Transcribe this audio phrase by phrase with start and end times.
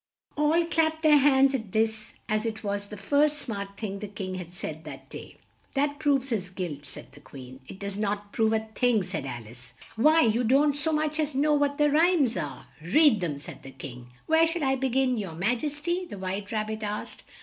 [0.35, 4.33] All clapped their hands at this as it was the first smart thing the King
[4.33, 5.37] had said that day.
[5.75, 7.59] "That proves his guilt," said the Queen.
[7.67, 11.35] "It does not prove a thing," said Al ice, "Why you don't so much as
[11.35, 14.07] know what the rhymes are." "Read them," said the King.
[14.25, 17.21] "Where shall I be gin, your ma jes ty?" the White Rab bit asked.